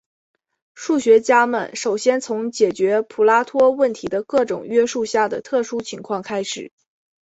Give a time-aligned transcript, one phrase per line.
[0.73, 6.71] 数学家们首先从解决普拉托问题的各种约束下的特殊情况开始。